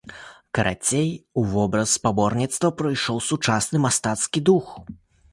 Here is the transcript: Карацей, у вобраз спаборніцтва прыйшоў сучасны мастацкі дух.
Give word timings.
Карацей, 0.57 1.09
у 1.41 1.43
вобраз 1.51 1.91
спаборніцтва 1.99 2.71
прыйшоў 2.79 3.21
сучасны 3.27 3.77
мастацкі 3.85 4.43
дух. 4.51 4.73